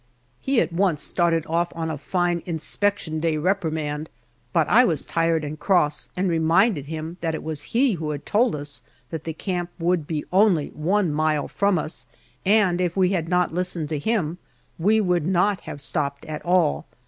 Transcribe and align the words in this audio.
He 0.39 0.59
at 0.59 0.73
once 0.73 1.03
started 1.03 1.45
off 1.45 1.71
on 1.75 1.91
a 1.91 1.95
fine 1.99 2.41
inspection 2.47 3.19
day 3.19 3.37
reprimand, 3.37 4.09
but 4.51 4.67
I 4.67 4.83
was 4.83 5.05
tired 5.05 5.43
and 5.43 5.59
cross 5.59 6.09
and 6.17 6.27
reminded 6.27 6.87
him 6.87 7.17
that 7.21 7.35
it 7.35 7.43
was 7.43 7.61
he 7.77 7.91
who 7.93 8.09
had 8.09 8.25
told 8.25 8.55
us 8.55 8.81
that 9.11 9.25
the 9.25 9.33
camp 9.33 9.69
would 9.77 10.07
be 10.07 10.25
only 10.33 10.69
one 10.69 11.13
mile 11.13 11.47
from 11.47 11.77
us, 11.77 12.07
and 12.47 12.81
if 12.81 12.97
we 12.97 13.09
had 13.09 13.29
not 13.29 13.53
listened 13.53 13.89
to 13.89 13.99
him 13.99 14.39
we 14.79 14.99
would 14.99 15.27
not 15.27 15.59
have 15.69 15.79
stopped 15.79 16.25
at 16.25 16.43
all. 16.43 16.87